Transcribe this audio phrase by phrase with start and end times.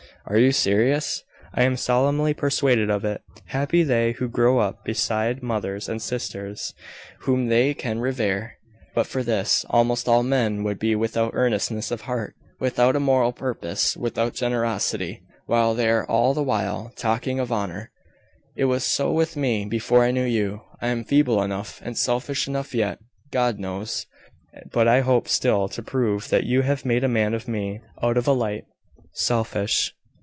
[0.27, 3.23] "Are you serious?" "I am solemnly persuaded of it.
[3.47, 6.75] Happy they who grow up beside mothers and sisters
[7.21, 8.59] whom they can revere!
[8.93, 13.31] But for this, almost all men would be without earnestness of heart without a moral
[13.33, 17.89] purpose without generosity, while they are all the while talking of honour.
[18.55, 20.61] It was so with me before I knew you.
[20.83, 22.99] I am feeble enough, and selfish enough yet,
[23.31, 24.05] God knows!
[24.71, 28.17] but I hope still to prove that you have made a man of me, out
[28.17, 28.65] of a light,
[29.13, 29.95] selfish...